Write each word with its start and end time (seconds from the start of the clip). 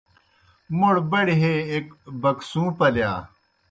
موْڑ 0.77 0.95
بڑیْ 1.11 1.35
ہے 1.43 1.53
ایْک 1.71 1.87
بَکسُوں 2.21 2.67
پلِیا۔ 2.77 3.11